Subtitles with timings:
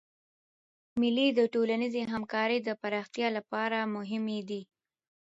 [1.01, 4.61] مېلې د ټولنیزي همکارۍ د پراختیا له پاره مهمي دي.